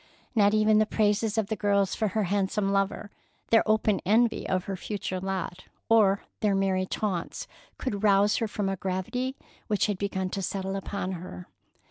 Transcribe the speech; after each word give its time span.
Not 0.33 0.55
even 0.55 0.79
the 0.79 0.87
praises 0.87 1.37
of 1.37 1.45
the 1.45 1.55
girls 1.55 1.93
for 1.93 2.07
her 2.07 2.23
handsome 2.23 2.71
lover, 2.71 3.11
their 3.51 3.61
open 3.69 4.01
envy 4.03 4.49
of 4.49 4.63
her 4.63 4.75
future 4.75 5.19
lot, 5.19 5.65
or 5.89 6.23
their 6.39 6.55
merry 6.55 6.87
taunts, 6.87 7.45
could 7.77 8.01
rouse 8.01 8.37
her 8.37 8.47
from 8.47 8.67
a 8.67 8.75
gravity 8.77 9.35
which 9.67 9.85
had 9.85 9.99
begun 9.99 10.31
to 10.31 10.41
settle 10.41 10.75
upon 10.75 11.11
her. 11.11 11.45